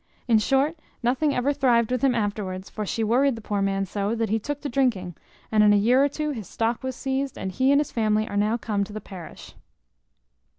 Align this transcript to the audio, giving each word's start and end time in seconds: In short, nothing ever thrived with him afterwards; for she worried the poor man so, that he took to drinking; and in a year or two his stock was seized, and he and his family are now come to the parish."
In 0.27 0.39
short, 0.39 0.79
nothing 1.03 1.35
ever 1.35 1.53
thrived 1.53 1.91
with 1.91 2.01
him 2.03 2.15
afterwards; 2.15 2.71
for 2.71 2.87
she 2.87 3.03
worried 3.03 3.35
the 3.35 3.39
poor 3.41 3.61
man 3.61 3.85
so, 3.85 4.15
that 4.15 4.31
he 4.31 4.39
took 4.39 4.59
to 4.61 4.67
drinking; 4.67 5.13
and 5.51 5.61
in 5.63 5.73
a 5.73 5.77
year 5.77 6.03
or 6.03 6.09
two 6.09 6.31
his 6.31 6.49
stock 6.49 6.81
was 6.81 6.95
seized, 6.95 7.37
and 7.37 7.51
he 7.51 7.71
and 7.71 7.79
his 7.79 7.91
family 7.91 8.27
are 8.27 8.35
now 8.35 8.57
come 8.57 8.83
to 8.83 8.93
the 8.93 8.99
parish." 8.99 9.53